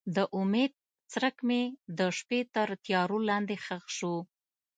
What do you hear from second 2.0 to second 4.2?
شپو تر تیارو لاندې ښخ شو.